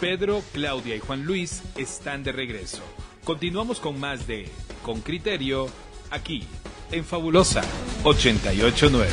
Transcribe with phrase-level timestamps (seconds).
[0.00, 2.82] Pedro, Claudia y Juan Luis están de regreso.
[3.24, 4.46] Continuamos con más de
[4.82, 5.68] Con Criterio
[6.10, 6.44] aquí
[6.92, 7.62] en Fabulosa
[8.04, 9.10] 889.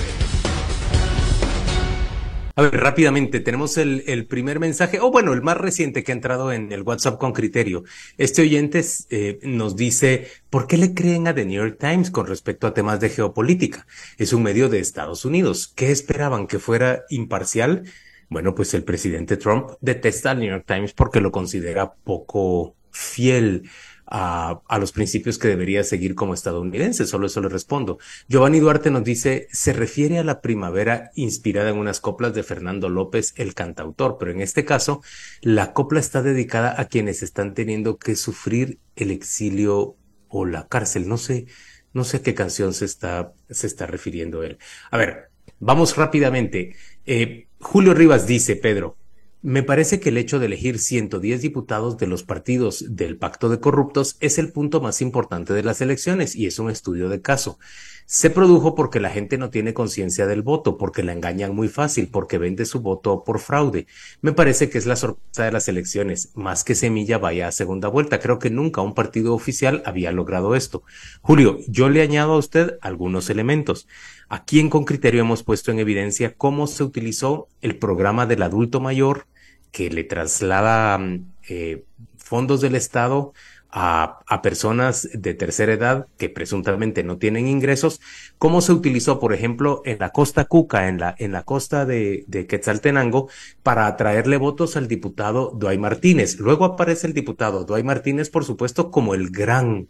[2.55, 6.51] A ver, rápidamente, tenemos el, primer mensaje, o bueno, el más reciente que ha entrado
[6.51, 7.83] en el WhatsApp con criterio.
[8.17, 12.27] Este oyente eh, nos dice, ¿por qué le creen a The New York Times con
[12.27, 13.87] respecto a temas de geopolítica?
[14.17, 15.73] Es un medio de Estados Unidos.
[15.75, 16.45] ¿Qué esperaban?
[16.45, 17.85] ¿Que fuera imparcial?
[18.33, 23.69] Bueno, pues el presidente Trump detesta al New York Times porque lo considera poco fiel
[24.07, 27.05] a, los principios que debería seguir como estadounidense.
[27.05, 27.99] Solo eso le respondo.
[28.27, 32.89] Giovanni Duarte nos dice, se refiere a la primavera inspirada en unas coplas de Fernando
[32.89, 35.03] López, el cantautor, pero en este caso,
[35.41, 39.95] la copla está dedicada a quienes están teniendo que sufrir el exilio
[40.27, 41.07] o la cárcel.
[41.07, 41.45] No sé,
[41.93, 44.57] no sé a qué canción se está, se está refiriendo él.
[44.89, 46.75] A ver, vamos rápidamente.
[47.05, 48.97] Eh, Julio Rivas dice, Pedro,
[49.43, 53.59] me parece que el hecho de elegir 110 diputados de los partidos del pacto de
[53.59, 57.59] corruptos es el punto más importante de las elecciones y es un estudio de caso.
[58.05, 62.07] Se produjo porque la gente no tiene conciencia del voto, porque la engañan muy fácil,
[62.09, 63.85] porque vende su voto por fraude.
[64.21, 67.89] Me parece que es la sorpresa de las elecciones, más que Semilla vaya a segunda
[67.89, 68.19] vuelta.
[68.19, 70.83] Creo que nunca un partido oficial había logrado esto.
[71.21, 73.87] Julio, yo le añado a usted algunos elementos.
[74.29, 78.79] Aquí en Con Criterio hemos puesto en evidencia cómo se utilizó el programa del adulto
[78.79, 79.27] mayor
[79.73, 81.83] que le traslada mm, eh,
[82.15, 83.33] fondos del Estado
[83.75, 88.01] a, personas de tercera edad que presuntamente no tienen ingresos,
[88.37, 92.23] cómo se utilizó, por ejemplo, en la costa Cuca, en la, en la costa de,
[92.27, 93.29] de Quetzaltenango,
[93.63, 96.39] para atraerle votos al diputado Duay Martínez.
[96.39, 99.87] Luego aparece el diputado Duay Martínez, por supuesto, como el gran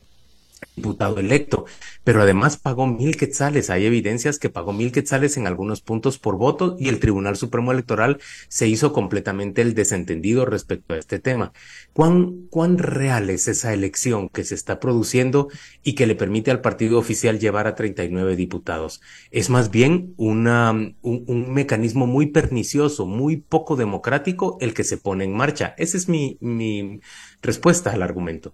[0.75, 1.66] diputado electo,
[2.03, 3.69] pero además pagó mil quetzales.
[3.69, 7.72] Hay evidencias que pagó mil quetzales en algunos puntos por voto y el Tribunal Supremo
[7.72, 11.53] Electoral se hizo completamente el desentendido respecto a este tema.
[11.94, 15.50] ¿Cuán, cuán real es esa elección que se está produciendo
[15.84, 19.02] y que le permite al partido oficial llevar a 39 diputados?
[19.31, 20.72] Es más bien una,
[21.02, 25.75] un, mecanismo muy pernicioso, muy poco democrático el que se pone en marcha.
[25.78, 27.02] Esa es mi, mi
[27.41, 28.53] respuesta al argumento.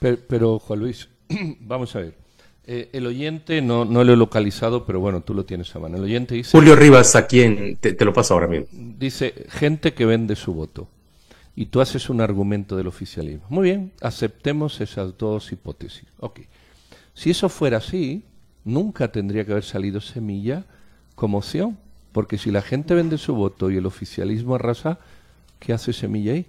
[0.00, 1.08] pero Juan Luis,
[1.60, 2.14] vamos a ver.
[2.66, 5.96] Eh, el oyente, no, no lo he localizado, pero bueno, tú lo tienes a mano.
[5.96, 6.56] El oyente dice...
[6.56, 7.76] Julio Rivas, ¿a quién?
[7.78, 8.66] Te, lo paso ahora mismo.
[8.70, 10.88] Dice, gente que vende su voto.
[11.56, 13.44] Y tú haces un argumento del oficialismo.
[13.48, 16.04] Muy bien, aceptemos esas dos hipótesis.
[16.20, 16.40] Ok.
[17.14, 18.24] Si eso fuera así,
[18.64, 20.64] nunca tendría que haber salido semilla
[21.14, 21.76] como opción.
[22.12, 24.98] Porque si la gente vende su voto y el oficialismo arrasa,
[25.58, 26.46] ¿qué hace semilla ahí?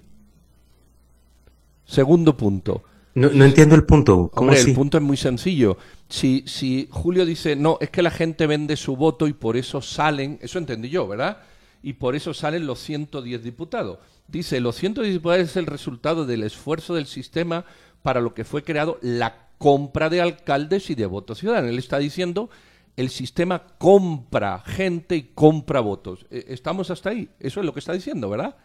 [1.86, 2.84] Segundo punto.
[3.13, 4.31] No, no entiendo el punto.
[4.33, 5.77] Hombre, el punto es muy sencillo.
[6.07, 9.81] Si, si Julio dice, no, es que la gente vende su voto y por eso
[9.81, 11.39] salen, eso entendí yo, ¿verdad?
[11.83, 13.99] Y por eso salen los 110 diputados.
[14.27, 17.66] Dice, los 110 diputados es el resultado del esfuerzo del sistema
[18.01, 21.69] para lo que fue creado la compra de alcaldes y de votos ciudadanos.
[21.69, 22.49] Él está diciendo,
[22.95, 26.25] el sistema compra gente y compra votos.
[26.31, 27.29] E, ¿Estamos hasta ahí?
[27.39, 28.55] Eso es lo que está diciendo, ¿verdad?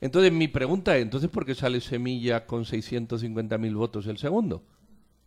[0.00, 4.62] Entonces mi pregunta es, entonces ¿por qué sale Semilla con 650.000 votos el segundo?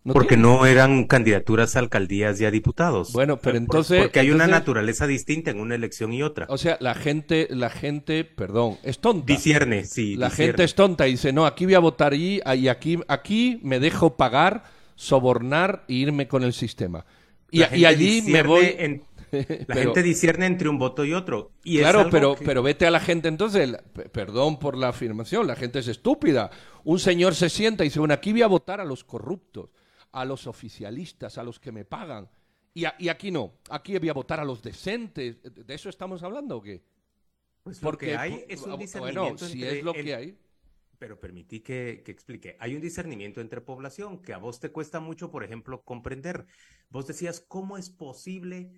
[0.03, 3.13] porque no eran candidaturas a alcaldías y a diputados.
[3.13, 4.01] Bueno, pero entonces...
[4.01, 6.47] Porque hay una naturaleza distinta en una elección y otra.
[6.49, 9.31] O sea, la gente, la gente, perdón, es tonta.
[9.31, 10.15] Discierne, sí.
[10.15, 13.59] La gente es tonta y dice, no, aquí voy a votar y, y aquí, aquí
[13.61, 14.63] me dejo pagar,
[14.95, 17.05] sobornar e irme con el sistema.
[17.51, 18.75] Y, y allí me voy...
[18.79, 19.03] En
[19.67, 21.53] La gente discierne entre un voto y otro.
[21.63, 23.71] Y claro, pero, pero vete a la gente entonces,
[24.11, 26.51] perdón por la afirmación, la gente es estúpida.
[26.83, 29.69] Un señor se sienta y dice, bueno, aquí voy a votar a los corruptos,
[30.11, 32.29] a los oficialistas, a los que me pagan.
[32.73, 35.37] Y, aquí no, aquí voy a votar a los decentes.
[35.43, 36.83] ¿De eso estamos hablando o qué?
[37.63, 40.37] Pues Porque hay es un discernimiento bueno, si es lo que hay.
[40.97, 42.55] Pero permití que, que, explique.
[42.59, 46.45] Hay un discernimiento entre población que a vos te cuesta mucho, por ejemplo, comprender.
[46.89, 48.71] Vos decías, ¿cómo es posible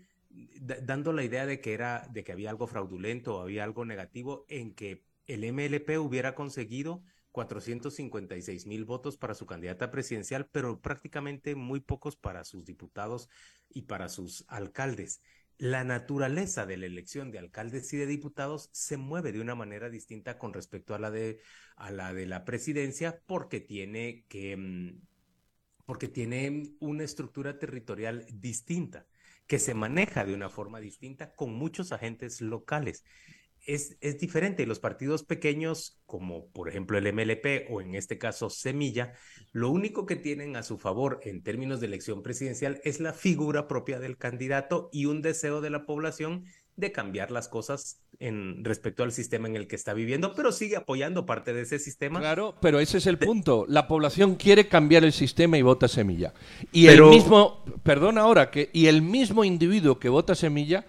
[0.84, 4.46] dando la idea de que era, de que había algo fraudulento o había algo negativo
[4.50, 11.56] en que el MLP hubiera conseguido 456 mil votos para su candidata presidencial, pero prácticamente
[11.56, 13.30] muy pocos para sus diputados
[13.70, 15.22] y para sus alcaldes.
[15.58, 19.90] La naturaleza de la elección de alcaldes y de diputados se mueve de una manera
[19.90, 21.40] distinta con respecto a la de,
[21.76, 25.02] a la, de la presidencia porque tiene que, mm,
[25.86, 29.08] porque tiene una estructura territorial distinta
[29.48, 33.04] que se maneja de una forma distinta con muchos agentes locales.
[33.66, 34.66] Es, es diferente.
[34.66, 39.14] Los partidos pequeños, como por ejemplo el MLP o en este caso Semilla,
[39.52, 43.68] lo único que tienen a su favor en términos de elección presidencial es la figura
[43.68, 46.46] propia del candidato y un deseo de la población
[46.76, 50.76] de cambiar las cosas en respecto al sistema en el que está viviendo, pero sigue
[50.76, 52.20] apoyando parte de ese sistema.
[52.20, 53.66] Claro, pero ese es el punto.
[53.68, 56.34] La población quiere cambiar el sistema y vota semilla.
[56.72, 60.86] Y el mismo, perdón ahora, que y el mismo individuo que vota semilla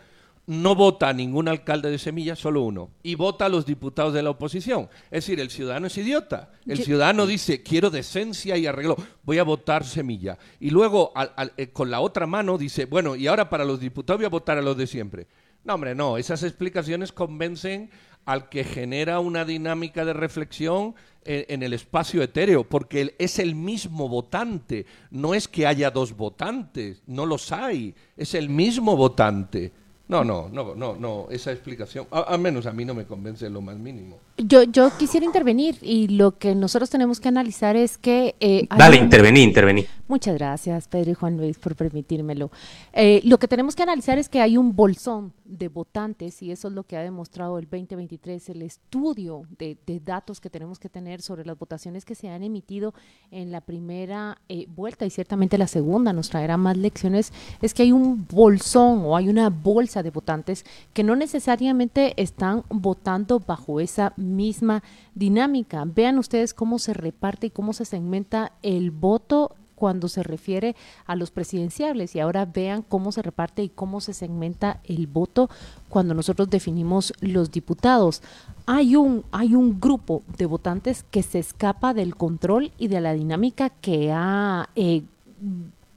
[0.47, 4.23] no vota a ningún alcalde de Semilla, solo uno, y vota a los diputados de
[4.23, 4.89] la oposición.
[5.07, 6.51] Es decir, el ciudadano es idiota.
[6.67, 10.39] El ciudadano dice, quiero decencia y arreglo, voy a votar Semilla.
[10.61, 11.13] Y luego,
[11.57, 14.59] eh, con la otra mano, dice, bueno, y ahora para los diputados voy a votar
[14.59, 15.27] a los de siempre.
[15.65, 17.91] No, hombre, no, esas explicaciones convencen
[18.27, 20.95] al que genera una dinámica de reflexión
[21.25, 26.17] en, en, el espacio etéreo, porque es el mismo votante, no es que haya dos
[26.17, 29.73] votantes, no los hay, es el mismo votante.
[30.07, 33.63] No, no, no, no, no, esa explicación, al menos a mí no me convence lo
[33.63, 34.19] más mínimo.
[34.37, 38.35] Yo, yo quisiera intervenir y lo que nosotros tenemos que analizar es que...
[38.41, 39.87] Eh, Dale, intervení, intervení.
[40.09, 42.51] Muchas gracias, Pedro y Juan Luis, por permitírmelo.
[42.93, 46.69] Eh, lo que tenemos que analizar es que hay un bolsón de votantes y eso
[46.69, 51.23] es lo que ha demostrado el 2023, el estudio de, datos que tenemos que tener
[51.23, 52.93] sobre las votaciones que se han emitido
[53.31, 57.33] en la primera eh, vuelta y ciertamente la segunda nos traerá más lecciones,
[57.63, 62.65] es que hay un bolsón o hay una bolsa de votantes que no necesariamente están
[62.69, 64.83] votando bajo esa misma
[65.15, 65.85] dinámica.
[65.87, 70.77] Vean ustedes cómo se reparte y cómo se segmenta el voto cuando se refiere
[71.07, 75.51] a los presidenciales y ahora vean cómo se reparte y cómo se segmenta el voto
[75.89, 78.23] cuando nosotros definimos los diputados.
[78.67, 83.13] Hay un, hay un grupo de votantes que se escapa del control y de la
[83.13, 85.03] dinámica que ha, eh,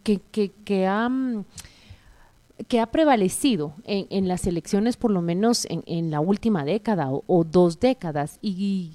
[0.04, 1.10] que, ha
[2.68, 7.80] que ha prevalecido en, las elecciones, por lo menos en, la última década o, dos
[7.80, 8.94] décadas, y,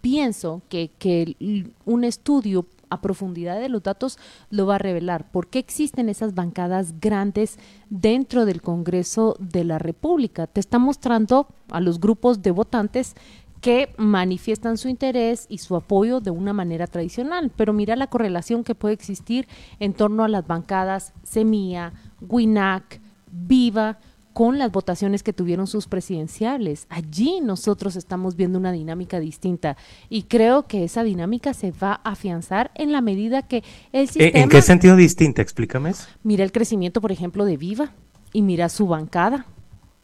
[0.00, 4.18] pienso que, que, un estudio a profundidad de los datos
[4.50, 5.30] lo va a revelar.
[5.30, 7.58] ¿Por qué existen esas bancadas grandes
[7.90, 10.46] dentro del Congreso de la República?
[10.46, 13.14] Te está mostrando a los grupos de votantes
[13.60, 17.50] que manifiestan su interés y su apoyo de una manera tradicional.
[17.56, 19.48] Pero mira la correlación que puede existir
[19.80, 23.00] en torno a las bancadas Semilla, WINAC,
[23.30, 23.98] Viva,
[24.32, 26.86] con las votaciones que tuvieron sus presidenciales.
[26.90, 29.76] Allí nosotros estamos viendo una dinámica distinta
[30.08, 34.44] y creo que esa dinámica se va a afianzar en la medida que el sistema...
[34.44, 35.42] ¿En qué sentido distinta?
[35.42, 35.92] Explícame.
[36.22, 37.92] Mira el crecimiento, por ejemplo, de Viva
[38.32, 39.46] y mira su bancada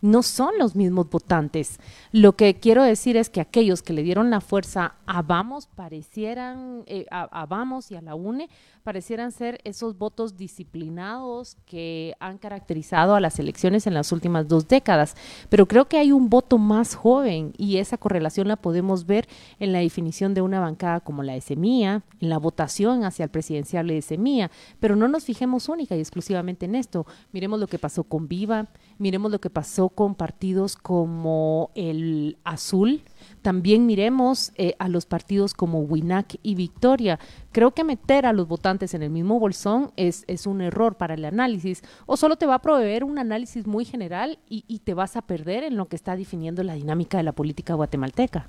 [0.04, 1.80] no son los mismos votantes.
[2.12, 6.82] Lo que quiero decir es que aquellos que le dieron la fuerza a Vamos parecieran,
[6.84, 8.50] eh, a, Vamos y a la UNE,
[8.82, 14.68] parecieran ser esos votos disciplinados que han caracterizado a las elecciones en las últimas dos
[14.68, 15.16] décadas.
[15.48, 19.26] Pero creo que hay un voto más joven y esa correlación la podemos ver
[19.58, 23.30] en la definición de una bancada como la de Semilla, en la votación hacia el
[23.30, 24.50] presidencial de Semilla.
[24.80, 27.06] Pero no nos fijemos única y exclusivamente en esto.
[27.32, 28.68] Miremos lo que pasó con Viva,
[28.98, 33.02] miremos lo que pasó con partidos como el Azul,
[33.42, 37.18] también miremos eh, a los partidos como WINAC y Victoria.
[37.52, 41.14] Creo que meter a los votantes en el mismo bolsón es, es un error para
[41.14, 44.94] el análisis o solo te va a proveer un análisis muy general y, y te
[44.94, 48.46] vas a perder en lo que está definiendo la dinámica de la política guatemalteca.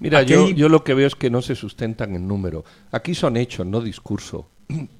[0.00, 2.64] Mira, yo, yo lo que veo es que no se sustentan en número.
[2.92, 4.46] Aquí son hechos, no discurso.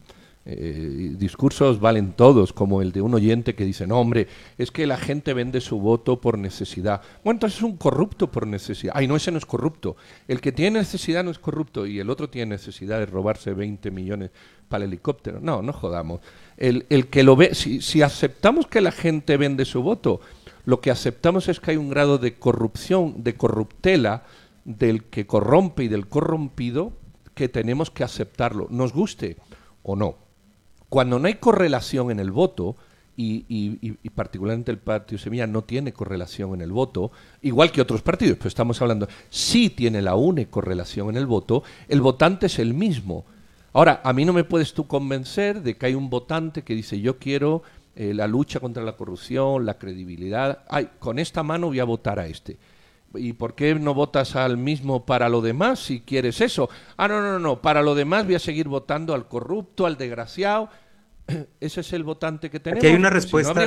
[0.51, 4.87] Eh, discursos valen todos, como el de un oyente que dice, no, hombre, es que
[4.87, 7.03] la gente vende su voto por necesidad.
[7.23, 8.95] Bueno, entonces es un corrupto por necesidad.
[8.97, 9.97] Ay, no, ese no es corrupto.
[10.27, 13.91] El que tiene necesidad no es corrupto y el otro tiene necesidad de robarse 20
[13.91, 14.31] millones
[14.71, 15.39] para el helicóptero.
[15.39, 16.23] No, no jodamos.
[16.57, 20.23] El, el que lo ve, si, si aceptamos que la gente vende su voto,
[20.65, 24.23] lo que aceptamos es que hay un grado de corrupción, de corruptela
[24.65, 26.95] del que corrompe y del corrompido
[27.35, 29.37] que tenemos que aceptarlo, nos guste
[29.83, 30.28] o no.
[30.89, 32.77] Cuando no hay correlación en el voto,
[33.21, 37.11] y, particularmente el Partido Semilla no tiene correlación en el voto,
[37.43, 41.65] igual que otros partidos, pero estamos hablando, sí tiene la única correlación en el voto,
[41.89, 43.25] el votante es el mismo.
[43.73, 47.01] Ahora, a mí no me puedes tú convencer de que hay un votante que dice
[47.01, 47.63] yo quiero
[47.97, 52.21] eh, la lucha contra la corrupción, la credibilidad, ay, con esta mano voy a votar
[52.21, 52.57] a este.
[53.15, 56.69] ¿Y por qué no votas al mismo para lo demás si quieres eso?
[56.97, 60.69] Ah, no, no, no, para lo demás voy a seguir votando al corrupto, al desgraciado.
[61.61, 62.85] Ese es el votante que tenemos.
[62.85, 63.59] Aquí hay una respuesta.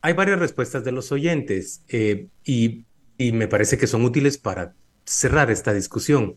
[0.00, 2.84] hay, varias, respuestas de los oyentes eh, y,
[3.18, 6.36] y me parece que son útiles para cerrar esta discusión.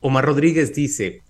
[0.00, 1.22] Omar Rodríguez dice,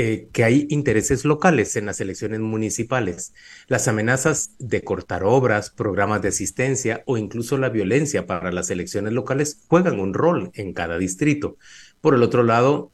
[0.00, 3.34] eh, que hay intereses locales en las elecciones municipales.
[3.66, 9.12] Las amenazas de cortar obras, programas de asistencia o incluso la violencia para las elecciones
[9.12, 11.56] locales juegan un rol en cada distrito.
[12.00, 12.92] Por el otro lado,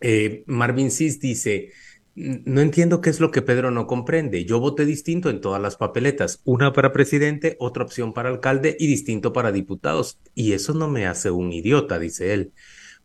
[0.00, 1.70] eh, Marvin Cis dice,
[2.16, 4.44] No entiendo qué es lo que Pedro no comprende.
[4.44, 8.88] Yo voté distinto en todas las papeletas, una para presidente, otra opción para alcalde y
[8.88, 10.18] distinto para diputados.
[10.34, 12.52] Y eso no me hace un idiota, dice él.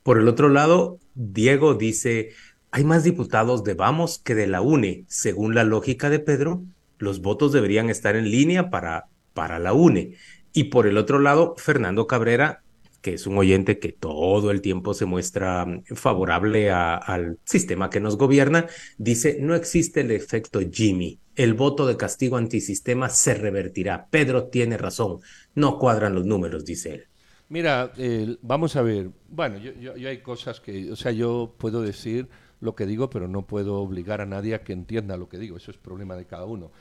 [0.02, 2.32] Por el otro lado, Diego dice,
[2.72, 5.06] hay más diputados de Vamos que de la UNE.
[5.08, 6.64] Según la lógica de Pedro,
[6.98, 10.16] los votos deberían estar en línea para, para la UNE.
[10.54, 12.62] Y por el otro lado, Fernando Cabrera
[13.02, 18.00] que es un oyente que todo el tiempo se muestra mm, favorable al sistema que
[18.00, 21.20] nos gobierna, dice, no existe el efecto Jimmy.
[21.36, 24.08] El voto de castigo antisistema se revertirá.
[24.10, 25.20] Pedro tiene razón.
[25.56, 27.04] No cuadran los números, dice él.
[27.48, 27.94] Mira,
[28.42, 29.10] vamos a ver.
[29.30, 32.28] Bueno, yo, hay cosas que, o sea, yo puedo decir
[32.62, 35.58] lo que digo, pero no puedo obligar a nadie a que entienda lo que digo.
[35.58, 36.72] Eso es problema de cada uno.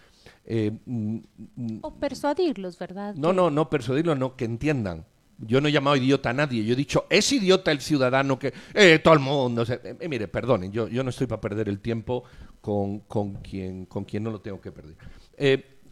[0.44, 1.18] Eh, mm,
[1.56, 3.14] mm, o persuadirlos, ¿verdad?
[3.14, 5.04] No, no, no persuadirlos, no, que entiendan.
[5.38, 8.52] Yo no he llamado idiota a nadie, yo he dicho, es idiota el ciudadano que...
[8.74, 9.62] Eh, todo el mundo...
[9.62, 12.24] Eh, eh, mire, perdonen, yo, yo no estoy para perder el tiempo
[12.60, 14.96] con, con, quien, con quien no lo tengo que perder.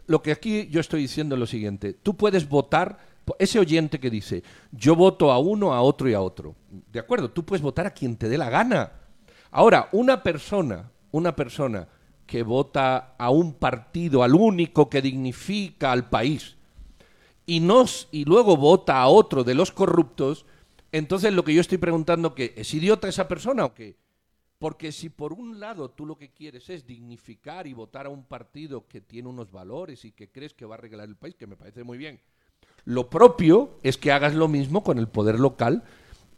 [0.08, 2.98] lo que aquí yo estoy diciendo es lo siguiente, tú puedes votar,
[3.38, 6.56] ese oyente que dice, yo voto a uno, a otro y a otro.
[6.92, 8.90] De acuerdo, tú puedes votar a quien te dé la gana.
[9.56, 11.88] Ahora, una persona, una persona
[12.26, 16.58] que vota a un partido, al único que dignifica al país,
[17.46, 20.44] y, nos, y luego vota a otro de los corruptos,
[20.92, 23.96] entonces lo que yo estoy preguntando que es idiota esa persona o qué?
[24.58, 28.24] Porque si por un lado tú lo que quieres es dignificar y votar a un
[28.24, 31.46] partido que tiene unos valores y que crees que va a arreglar el país, que
[31.46, 32.20] me parece muy bien,
[32.84, 35.82] lo propio es que hagas lo mismo con el poder local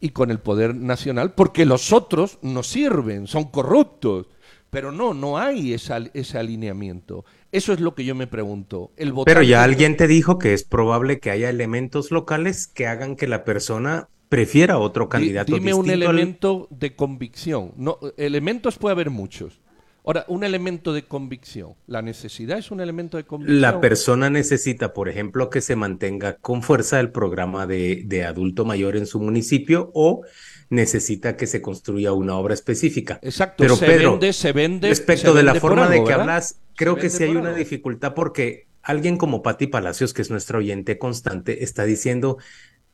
[0.01, 4.27] y con el poder nacional, porque los otros no sirven, son corruptos.
[4.71, 7.25] Pero no, no hay ese alineamiento.
[7.53, 8.93] Eso es lo que yo me pregunto.
[8.99, 13.17] El Pero ya alguien te dijo que es probable que haya elementos locales que hagan
[13.17, 15.55] que la persona prefiera otro candidato.
[15.55, 17.73] Dime un elemento de convicción.
[17.77, 19.61] No, elementos puede haber muchos.
[20.09, 21.75] Ahora, un elemento de convicción.
[21.87, 23.61] ¿La necesidad es un elemento de convicción?
[23.61, 28.65] La persona necesita, por ejemplo, que se mantenga con fuerza el programa de, de adulto
[28.65, 30.23] mayor en su municipio o
[30.71, 33.19] necesita que se construya una obra específica.
[33.21, 34.89] Exacto, Pero se vende, se vende.
[34.89, 39.19] Respecto de la forma de que hablas, creo que sí hay una dificultad porque alguien
[39.19, 42.39] como Patti Palacios, que es nuestra oyente constante, está diciendo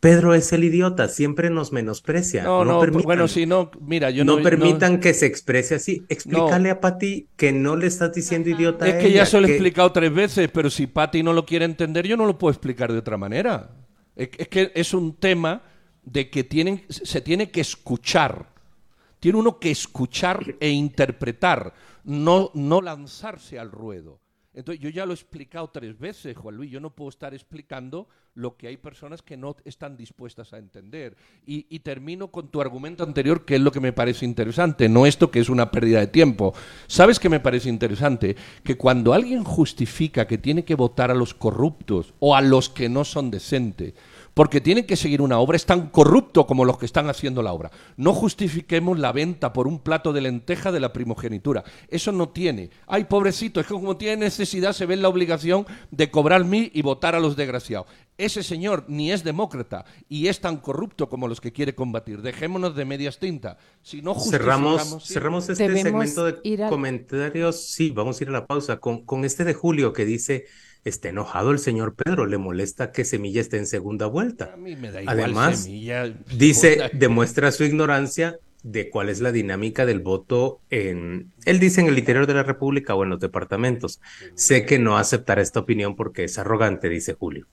[0.04, 2.44] Pedro es el idiota, siempre nos menosprecia.
[2.44, 4.36] No, no, bueno, si no, mira, yo no.
[4.36, 6.04] No permitan que se exprese así.
[6.10, 8.86] Explícale a Patti que no le estás diciendo idiota.
[8.86, 11.64] Es que ya se lo he explicado tres veces, pero si Patti no lo quiere
[11.64, 13.70] entender, yo no lo puedo explicar de otra manera.
[14.14, 15.62] es que es un tema
[16.02, 18.52] de que tienen, se tiene que escuchar.
[19.20, 21.72] Tiene uno que escuchar e interpretar,
[22.04, 24.20] no, no lanzarse al ruedo.
[24.54, 28.08] Entonces, yo ya lo he explicado tres veces, Juan Luis, yo no puedo estar explicando
[28.34, 31.16] lo que hay personas que no están dispuestas a entender.
[31.44, 35.06] Y, y, termino con tu argumento anterior, que es lo que me parece interesante, no
[35.06, 36.54] esto que es una pérdida de tiempo.
[36.86, 38.36] ¿Sabes qué me parece interesante?
[38.62, 42.88] Que cuando alguien justifica que tiene que votar a los corruptos o a los que
[42.88, 43.94] no son decentes,
[44.34, 47.52] porque tienen que seguir una obra, es tan corrupto como los que están haciendo la
[47.52, 47.70] obra.
[47.96, 51.64] No justifiquemos la venta por un plato de lenteja de la primogenitura.
[51.88, 52.70] Eso no tiene.
[52.86, 56.70] Ay, pobrecito, es que como tiene necesidad se ve en la obligación de cobrar mí
[56.74, 57.86] y votar a los desgraciados.
[58.16, 62.22] Ese señor ni es demócrata y es tan corrupto como los que quiere combatir.
[62.22, 63.56] Dejémonos de medias tintas.
[63.82, 67.60] Si no cerramos, cerramos este segmento de comentarios.
[67.60, 70.46] Sí, vamos a ir a la pausa con, con este de Julio que dice
[70.84, 74.52] está enojado el señor Pedro, le molesta que Semilla esté en segunda vuelta.
[74.54, 79.30] A mí me da igual Además, Semilla, dice, demuestra su ignorancia de cuál es la
[79.30, 83.20] dinámica del voto en, él dice en el interior de la República o en los
[83.20, 84.00] departamentos.
[84.34, 87.46] Sé que no aceptará esta opinión porque es arrogante, dice Julio.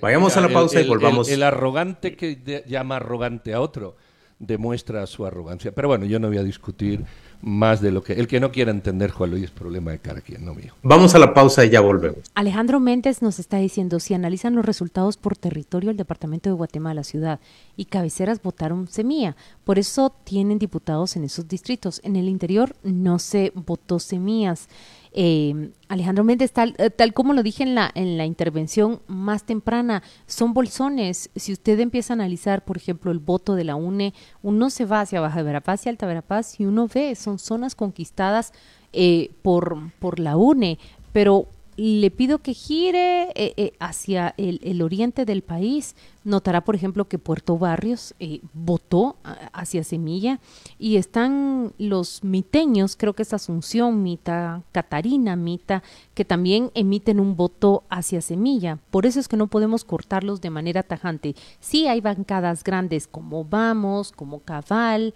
[0.00, 1.28] Vayamos a la pausa y volvamos.
[1.28, 3.96] El, arrogante que llama arrogante a otro
[4.38, 5.72] demuestra su arrogancia.
[5.72, 7.04] Pero bueno, yo no voy a discutir
[7.44, 8.14] más de lo que...
[8.14, 10.74] El que no quiera entender, Juan Luis, es problema de cada quien, no mío.
[10.82, 12.18] Vamos a la pausa y ya volvemos.
[12.34, 17.04] Alejandro Méndez nos está diciendo, si analizan los resultados por territorio, el departamento de Guatemala,
[17.04, 17.40] ciudad
[17.76, 19.36] y cabeceras votaron semilla.
[19.64, 22.00] Por eso tienen diputados en esos distritos.
[22.02, 24.68] En el interior no se votó semillas.
[25.16, 29.44] Eh, Alejandro Méndez, tal, eh, tal como lo dije en la, en la intervención más
[29.44, 31.30] temprana, son bolsones.
[31.36, 35.02] Si usted empieza a analizar, por ejemplo, el voto de la UNE, uno se va
[35.02, 38.52] hacia Baja Verapaz y Alta Verapaz y uno ve, son zonas conquistadas
[38.92, 40.80] eh, por, por la UNE,
[41.12, 45.96] pero le pido que gire eh, eh, hacia el, oriente del país.
[46.22, 49.16] Notará, por ejemplo, que Puerto Barrios eh, votó
[49.52, 50.40] hacia Semilla
[50.78, 55.82] y están los miteños, creo que es Asunción, Mita, Catarina, Mita,
[56.14, 58.78] que también emiten un voto hacia Semilla.
[58.90, 61.34] Por eso es que no podemos cortarlos de manera tajante.
[61.60, 65.12] Sí hay bancadas grandes como Vamos, como Cabal,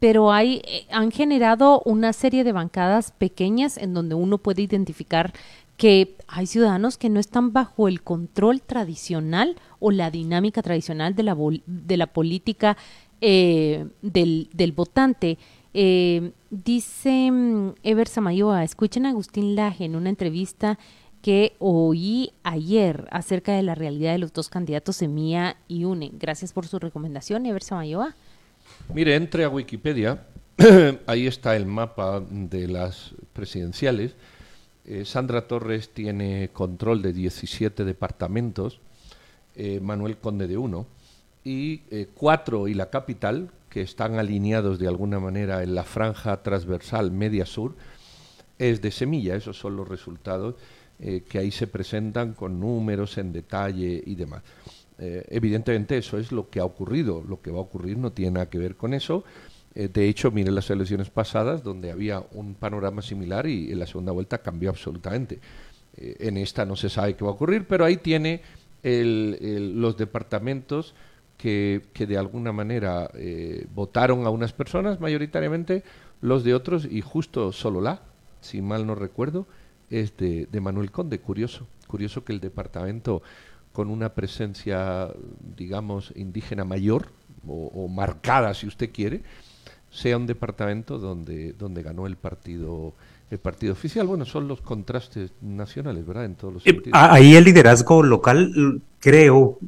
[0.00, 5.32] pero hay, han generado una serie de bancadas pequeñas en donde uno puede identificar
[5.80, 11.22] que hay ciudadanos que no están bajo el control tradicional o la dinámica tradicional de
[11.22, 11.34] la,
[11.64, 12.76] de la política
[13.22, 15.38] eh, del, del, votante.
[15.72, 20.78] Eh, dice mm, Ever Samayoa, escuchen a Agustín Laje en una entrevista
[21.22, 26.10] que oí ayer acerca de la realidad de los dos candidatos Semilla y UNE.
[26.12, 28.14] Gracias por su recomendación, Ever Samayoa.
[28.92, 30.26] Mire, entre a Wikipedia,
[31.06, 34.14] ahí está el mapa de las presidenciales.
[34.84, 38.80] Eh, Sandra Torres tiene control de 17 departamentos,
[39.54, 40.86] eh, Manuel Conde de uno,
[41.44, 46.42] y eh, cuatro y la capital, que están alineados de alguna manera en la franja
[46.42, 47.76] transversal media-sur,
[48.58, 49.36] es de semilla.
[49.36, 50.56] Esos son los resultados
[50.98, 54.42] que ahí se presentan con números en detalle y demás.
[54.98, 57.24] Evidentemente eso es lo que ha ocurrido.
[57.26, 59.24] Lo que va a ocurrir no tiene nada que ver con eso.
[59.74, 63.86] Eh, de hecho, mire las elecciones pasadas donde había un panorama similar y en la
[63.86, 65.40] segunda vuelta cambió absolutamente.
[65.96, 68.42] Eh, en esta no se sabe qué va a ocurrir, pero ahí tiene
[68.82, 70.94] los departamentos
[71.36, 73.10] que, que, de alguna manera
[73.74, 75.84] votaron a unas personas mayoritariamente,
[76.22, 78.00] los de otros, y justo solo la,
[78.40, 79.46] si mal no recuerdo,
[79.90, 81.20] es de, de Manuel Conde.
[81.20, 83.22] Curioso, curioso que el departamento
[83.72, 85.08] con una presencia,
[85.56, 87.08] digamos, indígena mayor
[87.46, 89.22] o, marcada, si usted quiere,
[89.90, 92.94] sea un departamento donde, donde ganó el partido
[93.30, 94.06] el partido oficial.
[94.06, 96.24] Bueno, son los contrastes nacionales, ¿verdad?
[96.24, 96.98] En todos los eh, sentidos.
[97.00, 99.58] Ahí el liderazgo local, creo,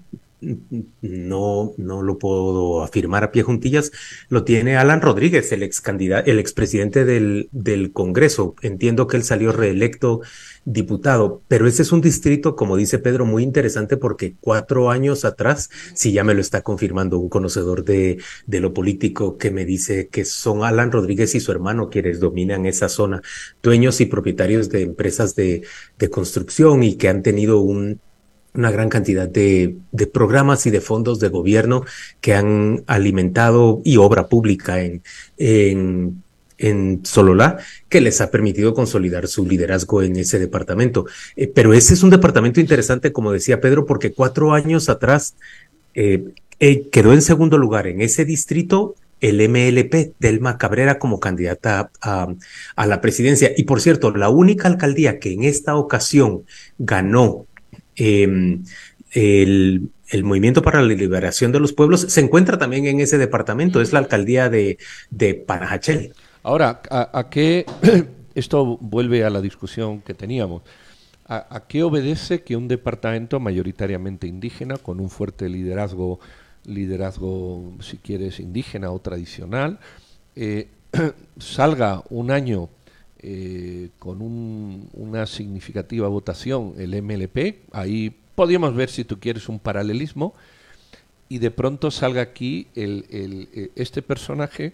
[1.01, 3.93] no, no lo puedo afirmar a pie juntillas,
[4.29, 8.55] lo tiene Alan Rodríguez, el ex candidato, el expresidente del, del Congreso.
[8.63, 10.21] Entiendo que él salió reelecto
[10.65, 15.71] diputado, pero ese es un distrito, como dice Pedro, muy interesante porque cuatro años atrás,
[15.95, 20.09] si ya me lo está confirmando un conocedor de, de lo político que me dice
[20.09, 23.23] que son Alan Rodríguez y su hermano quienes dominan esa zona,
[23.63, 25.63] dueños y propietarios de empresas de,
[25.99, 28.01] de construcción y que han tenido un,
[28.55, 29.77] una gran cantidad de,
[30.13, 31.85] programas y de fondos de gobierno
[32.21, 35.03] que han alimentado y obra pública en,
[35.39, 41.07] en, Sololá que les ha permitido consolidar su liderazgo en ese departamento.
[41.35, 45.35] Eh, pero ese es un departamento interesante, como decía Pedro, porque cuatro años atrás
[45.95, 46.25] eh,
[46.61, 52.87] eh, quedó en segundo lugar en ese distrito el MLP, Delma Cabrera, como candidata a
[52.87, 53.53] la presidencia.
[53.57, 56.43] Y por cierto, la única alcaldía que en esta ocasión
[56.79, 57.47] ganó
[57.97, 58.65] Em,
[59.13, 59.91] el,
[60.23, 63.99] Movimiento para la Liberación de los Pueblos se encuentra también en ese departamento, es la
[63.99, 64.79] alcaldía de,
[65.11, 66.13] de Panajachel.
[66.43, 67.65] Ahora, ¿a, qué
[68.35, 70.63] esto vuelve a la discusión que teníamos?
[71.27, 76.21] ¿A, qué obedece que un departamento mayoritariamente indígena, con un fuerte liderazgo,
[76.67, 79.79] liderazgo si quieres, indígena o tradicional,
[80.37, 80.69] eh,
[81.39, 82.69] salga un año
[83.25, 84.21] eh, con
[84.95, 90.35] una significativa votación el MLP, ahí podríamos ver si tú quieres un paralelismo,
[91.29, 94.73] y de pronto salga aquí el, eh, este personaje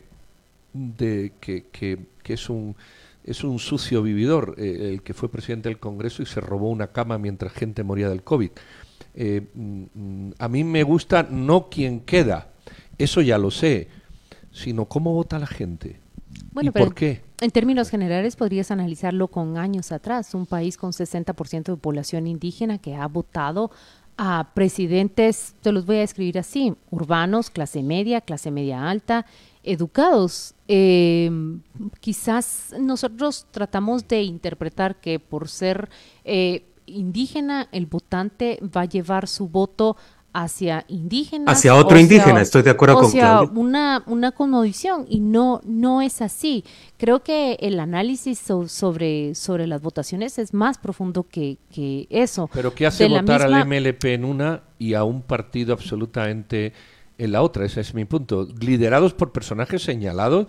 [0.72, 2.74] de, que, que, es un
[3.24, 6.86] es un sucio vividor, eh, el que fue presidente del Congreso y se robó una
[6.86, 8.50] cama mientras gente moría del COVID.
[9.14, 12.48] Mm, a mí me gusta no quien queda,
[12.96, 13.88] eso ya lo sé,
[14.52, 16.00] sino cómo vota la gente.
[16.52, 17.27] Bueno, ¿Y por qué?
[17.40, 20.34] En términos generales, podrías analizarlo con años atrás.
[20.34, 23.70] Un país con 60% de población indígena que ha votado
[24.16, 29.24] a presidentes, te los voy a describir así, urbanos, clase media, clase media alta,
[29.62, 30.56] educados.
[30.66, 31.30] Eh,
[32.00, 35.88] quizás nosotros tratamos de interpretar que por ser
[36.24, 39.96] eh, indígena, el votante va a llevar su voto
[40.42, 41.56] hacia indígenas.
[41.56, 43.50] Hacia otro indígena, estoy de acuerdo con Claudia.
[43.54, 46.64] Una, una condición y no, no es así.
[46.96, 52.48] Creo que el análisis sobre, sobre las votaciones es más profundo que, que eso.
[52.52, 56.72] Pero ¿qué hace votar al MLP en una y a un partido absolutamente
[57.18, 57.64] en la otra?
[57.64, 58.46] Ese es mi punto.
[58.60, 60.46] Liderados por personajes señalados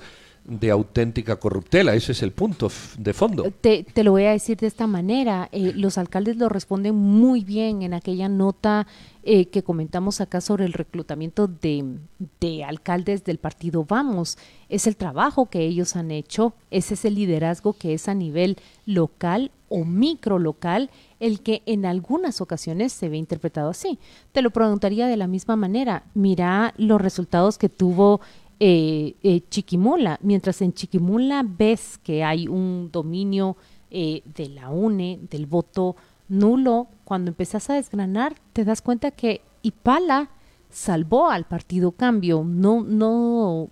[0.50, 1.94] de auténtica corruptela.
[1.94, 3.52] Ese es el punto de fondo.
[3.62, 5.48] Te, te lo voy a decir de esta manera.
[5.52, 8.88] Eh, los alcaldes lo responden muy bien en aquella nota
[9.24, 12.00] eh, que comentamos acá sobre el reclutamiento de,
[12.40, 14.38] de, alcaldes del partido Vamos.
[14.70, 18.58] Es el trabajo que ellos han hecho, ese es el liderazgo que es a nivel
[18.86, 24.00] local o micro local el que en algunas ocasiones se ve interpretado así.
[24.32, 26.04] Te lo preguntaría de la misma manera.
[26.14, 28.22] Mira los resultados que tuvo
[28.60, 30.20] eh, eh, Chiquimula.
[30.22, 33.58] Mientras en Chiquimula ves que hay un dominio
[33.92, 35.96] eh, de la UNE, del voto
[36.28, 40.30] nulo, cuando empezás a desgranar te das cuenta que Ipala
[40.70, 42.44] salvó al partido Cambio.
[42.46, 43.70] No, no,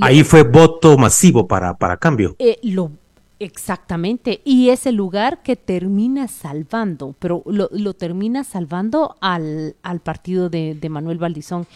[0.00, 2.34] Ahí fue voto masivo para, para cambio.
[2.38, 2.90] Eh, lo,
[3.38, 4.40] exactamente.
[4.44, 10.48] Y es el lugar que termina salvando, pero lo, lo termina salvando al, al partido
[10.50, 11.66] de, de Manuel Valdizón.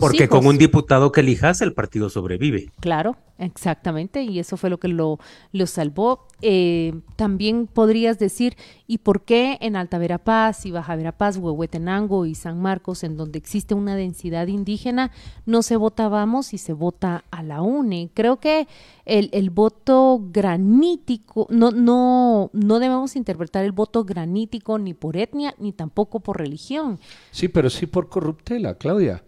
[0.00, 2.70] Porque con un diputado que elijas el partido sobrevive.
[2.80, 5.18] Claro, exactamente, y eso fue lo que lo,
[5.52, 6.26] lo salvó.
[6.40, 12.34] Eh, también podrías decir, ¿y por qué en Alta Verapaz y Baja Verapaz, Huehuetenango y
[12.34, 15.10] San Marcos, en donde existe una densidad indígena,
[15.44, 18.10] no se vota vamos y se vota a la UNE?
[18.14, 18.66] Creo que
[19.04, 25.54] el, el voto granítico, no, no, no debemos interpretar el voto granítico ni por etnia
[25.58, 26.98] ni tampoco por religión.
[27.30, 29.22] Sí, pero sí por corruptela, Claudia.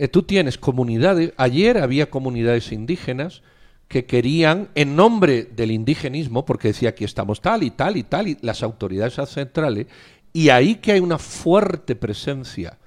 [0.00, 3.42] Eh, tú tienes comunidades, ayer había comunidades indígenas
[3.86, 8.26] que querían, en nombre del indigenismo, porque decía aquí estamos tal y tal y tal,
[8.28, 9.88] y las autoridades centrales,
[10.32, 12.78] y ahí que hay una fuerte presencia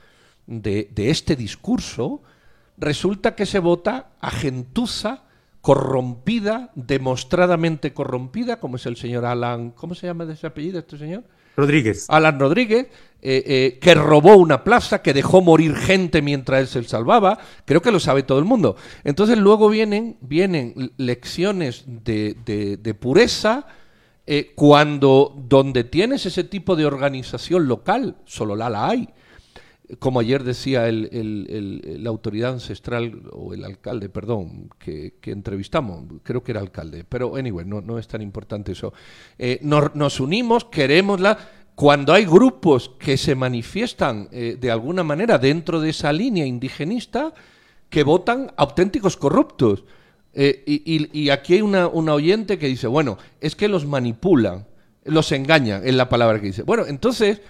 [0.47, 2.23] de, este discurso,
[2.77, 5.21] resulta que se vota a gentuza
[5.61, 10.97] corrompida, demostradamente corrompida, como es el señor Alan, ¿cómo se llama de ese apellido este
[10.97, 11.25] señor?
[11.55, 12.05] Rodríguez.
[12.09, 12.87] Alan Rodríguez,
[13.21, 17.39] eh, eh, que robó una plaza, que dejó morir gente mientras él se salvaba.
[17.65, 18.75] Creo que lo sabe todo el mundo.
[19.03, 23.65] Entonces luego vienen, vienen lecciones de, pureza.
[24.25, 29.09] Eh, cuando donde tienes ese tipo de organización local, solo la, la hay,
[29.99, 36.61] como ayer decía la autoridad ancestral, o el alcalde, perdón, que, entrevistamos, creo que era
[36.61, 38.93] alcalde, pero anyway, no, es tan importante eso.
[39.61, 41.37] nos, unimos, queremosla,
[41.75, 47.33] cuando hay grupos que se manifiestan eh, de alguna manera dentro de esa línea indigenista
[47.89, 49.83] que votan auténticos corruptos.
[50.35, 54.65] Eh, y, aquí hay una, oyente que dice, bueno, es que los manipulan,
[55.05, 56.63] los engañan, es la palabra que dice.
[56.63, 57.41] Bueno, entonces,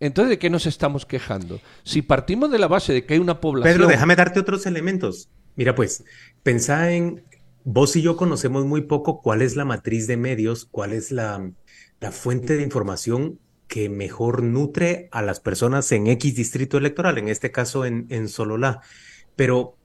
[0.00, 1.60] entonces ¿de qué nos estamos quejando?
[1.84, 3.76] Si partimos de la base de que hay una población...
[3.76, 5.28] Pedro, déjame darte otros elementos.
[5.56, 6.04] Mira, pues,
[6.42, 7.24] pensá en,
[7.64, 11.50] vos y yo conocemos muy poco cuál es la matriz de medios, cuál es la,
[12.00, 17.28] la fuente de información que mejor nutre a las personas en X distrito electoral, en
[17.28, 18.80] este caso en, en Sololá.
[19.36, 19.76] Pero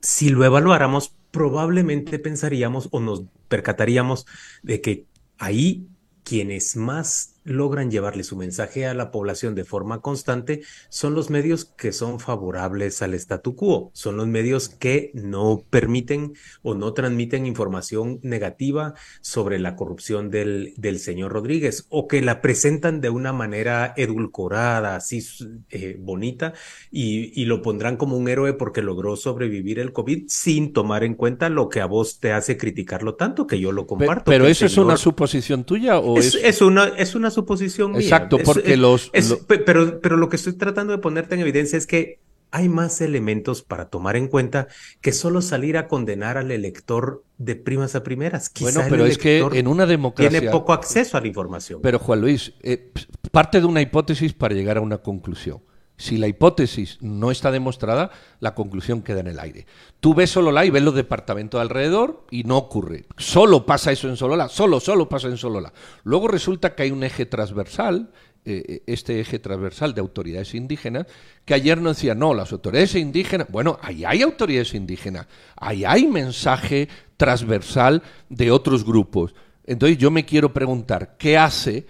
[0.00, 4.26] si lo evaluáramos, probablemente pensaríamos o nos percataríamos
[4.62, 5.06] de que
[5.38, 5.88] ahí
[6.22, 11.64] quienes más logran llevarle su mensaje a la población de forma constante son los medios
[11.64, 17.46] que son favorables al statu quo, son los medios que no permiten o no transmiten
[17.46, 23.32] información negativa sobre la corrupción del, del señor Rodríguez o que la presentan de una
[23.32, 25.24] manera edulcorada, así
[25.70, 26.52] eh, bonita,
[26.90, 31.14] y, y lo pondrán como un héroe porque logró sobrevivir el COVID sin tomar en
[31.14, 34.30] cuenta lo que a vos te hace criticarlo tanto, que yo lo comparto.
[34.30, 38.00] Pero, eso es una suposición tuya o es, es una, es una suposición mía.
[38.00, 39.10] Exacto, porque los...
[39.46, 42.18] Pero, pero lo que estoy tratando de ponerte en evidencia es que
[42.50, 44.68] hay más elementos para tomar en cuenta
[45.00, 48.50] que solo salir a condenar al elector de primas a primeras.
[48.60, 50.40] bueno, pero es que en una democracia...
[50.40, 51.80] Tiene poco acceso a la información.
[51.82, 52.90] Pero Juan Luis, eh,
[53.30, 55.60] parte de una hipótesis para llegar a una conclusión.
[55.98, 59.66] Si la hipótesis no está demostrada, la conclusión queda en el aire.
[59.98, 63.06] Tú ves solo la y ves los departamentos alrededor y no ocurre.
[63.16, 65.72] Solo pasa eso en Solola, solo, solo pasa en Solola.
[66.04, 68.12] Luego resulta que hay un eje transversal,
[68.44, 71.06] eh, eh, este eje transversal de autoridades indígenas,
[71.44, 76.06] que ayer nos decía, no, las autoridades indígenas, bueno, ahí hay autoridades indígenas, ahí hay
[76.06, 79.34] mensaje transversal de otros grupos.
[79.66, 81.86] Entonces yo me quiero preguntar, ¿qué hace?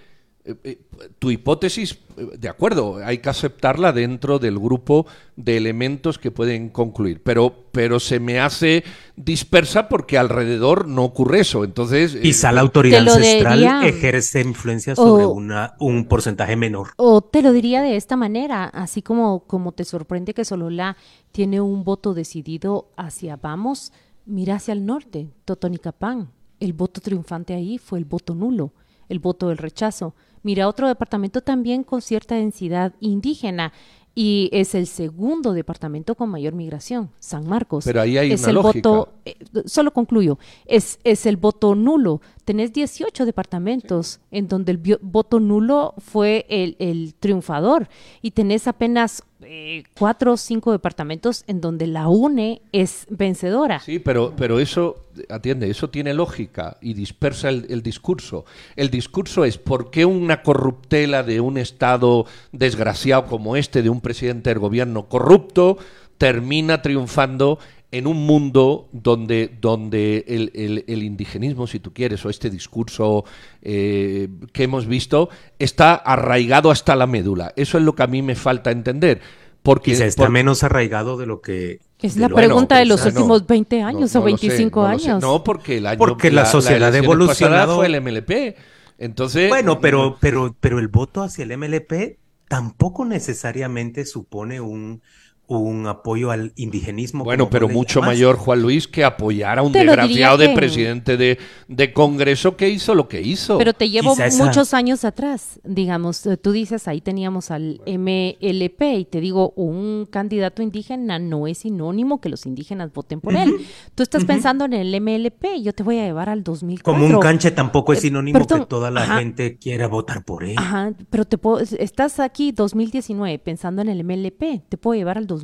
[0.48, 0.78] Eh, eh,
[1.18, 5.06] tu hipótesis, eh, de acuerdo, hay que aceptarla dentro del grupo
[5.36, 8.82] de elementos que pueden concluir, pero, pero se me hace
[9.14, 11.64] dispersa porque alrededor no ocurre eso.
[11.64, 16.92] Entonces, quizá la autoridad ancestral ejerce influencia sobre una, un porcentaje menor.
[16.96, 20.96] O te lo diría de esta manera, así como, como te sorprende que Solola
[21.30, 23.92] tiene un voto decidido hacia Vamos,
[24.24, 26.30] mira hacia el norte, Totonicapán.
[26.58, 28.72] El voto triunfante ahí fue el voto nulo,
[29.10, 30.14] el voto del rechazo.
[30.42, 33.72] Mira, otro departamento también con cierta densidad indígena
[34.14, 37.84] y es el segundo departamento con mayor migración, San Marcos.
[37.84, 38.88] Pero ahí hay es una el lógica.
[38.88, 42.20] voto, eh, solo concluyo, es, es el voto nulo.
[42.48, 47.90] Tenés 18 departamentos en donde el voto nulo fue el, el triunfador
[48.22, 53.80] y tenés apenas eh, cuatro o cinco departamentos en donde la UNE es vencedora.
[53.80, 54.96] Sí, pero, pero eso,
[55.28, 58.46] atiende, eso tiene lógica y dispersa el, discurso.
[58.76, 64.00] El discurso es ¿por qué una corruptela de un Estado desgraciado como este, de un
[64.00, 65.76] presidente del gobierno corrupto,
[66.16, 67.58] termina triunfando
[67.90, 73.24] en un mundo donde, donde el, indigenismo, si tú quieres, o este discurso
[73.62, 77.52] eh, que hemos visto, está arraigado hasta la médula.
[77.56, 79.20] Eso es lo que a mí me falta entender.
[79.62, 83.40] Porque, está menos arraigado de lo que Es la lo- pregunta de los Bueno, últimos
[83.42, 85.08] no, 20 años no- o no lo sé, 25 no lo sé.
[85.10, 85.22] años.
[85.22, 87.76] No, porque el año Porque la sociedad ha elección pasada evolucionado.
[87.76, 88.56] fue el MLP.
[88.98, 95.02] Entonces, Bueno, pero, pero, pero el voto hacia el MLP tampoco necesariamente supone un,
[95.48, 97.24] un apoyo al indigenismo.
[97.24, 101.38] Bueno, pero mucho mayor Juan Luis que apoyar a un desgraciado de que- presidente de,
[101.68, 103.56] de Congreso que hizo lo que hizo.
[103.56, 107.80] Pero te llevo Quizá esa- muchos años atrás, digamos, eh, tú dices, ahí teníamos al
[107.86, 113.34] MLP y te digo, un candidato indígena no es sinónimo que los indígenas voten por
[113.34, 113.54] él.
[113.94, 116.92] Tú estás pensando en el MLP, yo te voy a llevar al 2004.
[116.92, 119.18] Como un canche tampoco es Eh, sinónimo perdón, que toda la ajá.
[119.18, 120.56] gente quiera votar por él.
[120.58, 125.16] Ajá, pero te puedo, es- estás aquí 2019 pensando en el MLP, te puedo llevar
[125.16, 125.37] al 2004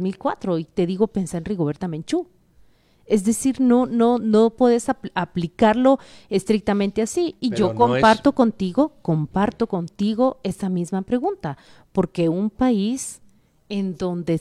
[0.59, 2.27] y te digo pensar en Rigoberta Menchú.
[3.07, 5.99] Es decir, no, no, no puedes apl- aplicarlo
[6.31, 7.37] estrictamente así.
[7.39, 11.59] Y Pero yo no es- comparto contigo, comparto contigo esa misma pregunta,
[11.93, 13.21] porque un país
[13.69, 14.41] en donde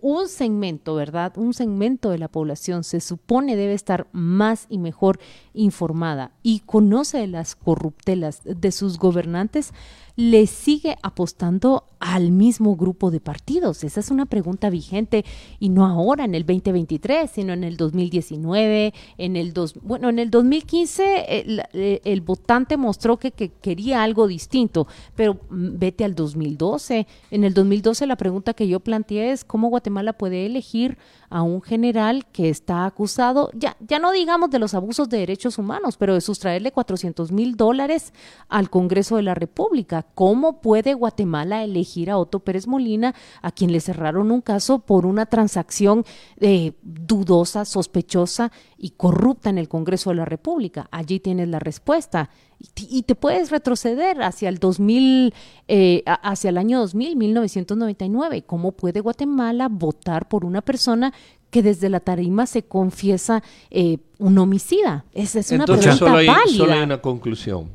[0.00, 1.36] un segmento, ¿verdad?
[1.36, 5.18] Un segmento de la población se supone debe estar más y mejor
[5.54, 9.72] informada y conoce de las corruptelas de sus gobernantes,
[10.16, 13.84] le sigue apostando al mismo grupo de partidos.
[13.84, 15.24] Esa es una pregunta vigente
[15.60, 20.18] y no ahora en el 2023, sino en el 2019, en el dos, bueno, en
[20.18, 26.14] el 2015 el, el votante mostró que, que quería algo distinto, pero mm, vete al
[26.14, 27.06] 2012.
[27.30, 30.98] En el 2012 la pregunta que yo planteé es cómo Guatemala puede elegir
[31.30, 35.56] a un general que está acusado, ya, ya no digamos de los abusos de derechos
[35.56, 38.12] humanos, pero de sustraerle 400 mil dólares
[38.48, 40.01] al Congreso de la República.
[40.02, 45.06] ¿Cómo puede Guatemala elegir a Otto Pérez Molina, a quien le cerraron un caso por
[45.06, 46.04] una transacción
[46.40, 50.88] eh, dudosa, sospechosa y corrupta en el Congreso de la República?
[50.90, 52.30] Allí tienes la respuesta.
[52.76, 55.34] Y te- puedes retroceder hacia el 2000,
[55.66, 58.42] eh, hacia el año 2000, 1999.
[58.42, 61.12] ¿Cómo puede Guatemala votar por una persona
[61.50, 65.04] que desde la tarima se confiesa eh, un homicida?
[65.12, 66.56] Esa es una Entonces pregunta solo hay, válida.
[66.56, 67.70] solo hay una conclusión.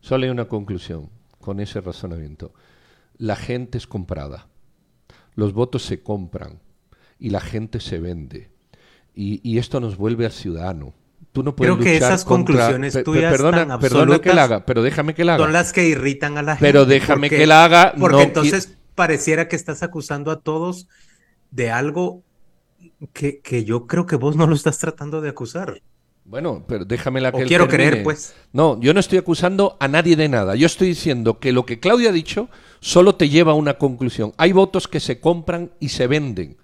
[0.00, 1.08] Solo hay una conclusión
[1.48, 2.52] con ese razonamiento.
[3.16, 4.48] La gente es comprada.
[5.34, 6.60] Los votos se compran
[7.18, 8.50] y la gente se vende.
[9.14, 10.92] Y, y esto nos vuelve al ciudadano.
[11.32, 14.66] Tú no puedes Creo que esas contra- conclusiones tuyas perdona, tan perdona que la haga,
[14.66, 15.44] pero déjame que la haga.
[15.44, 16.66] Son las que irritan a la gente.
[16.66, 20.86] Pero déjame porque- que la haga, Porque no entonces pareciera que estás acusando a todos
[21.50, 22.24] de algo
[23.14, 25.80] que, que yo creo que vos no lo estás tratando de acusar.
[26.28, 27.90] Bueno, pero déjame la que quiero termine.
[27.90, 28.34] creer, pues.
[28.52, 30.56] No, yo no estoy acusando a nadie de nada.
[30.56, 34.34] Yo estoy diciendo que lo que Claudia ha dicho solo te lleva a una conclusión.
[34.36, 36.58] Hay votos que se compran y se venden.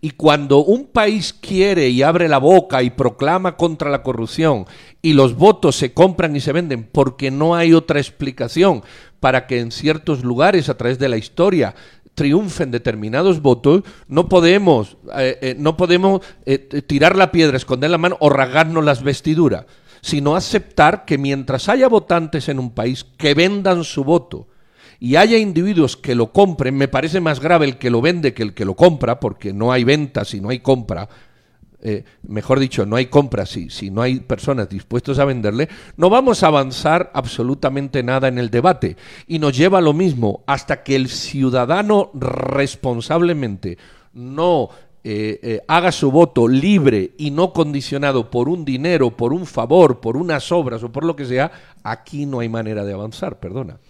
[0.00, 4.66] Y cuando un país quiere y abre la boca y proclama contra la corrupción
[5.02, 8.82] y los votos se compran y se venden porque no hay otra explicación
[9.18, 11.74] para que en ciertos lugares a través de la historia
[12.18, 17.96] triunfen determinados votos, no podemos, eh, eh, no podemos eh, tirar la piedra, esconder la
[17.96, 19.66] mano o rasgarnos las vestiduras,
[20.00, 24.48] sino aceptar que mientras haya votantes en un país que vendan su voto,
[25.00, 28.42] y haya individuos que lo compren, me parece más grave el que lo vende que
[28.42, 31.08] el que lo compra, porque no hay venta si no hay compra,
[31.80, 36.10] eh, mejor dicho, no hay compra si, si no hay personas dispuestas a venderle, no
[36.10, 38.96] vamos a avanzar absolutamente nada en el debate.
[39.26, 43.78] Y nos lleva a lo mismo, hasta que el ciudadano responsablemente
[44.12, 44.70] no
[45.04, 50.00] eh, eh, haga su voto libre y no condicionado por un dinero, por un favor,
[50.00, 51.52] por unas obras o por lo que sea,
[51.84, 53.78] aquí no hay manera de avanzar, perdona.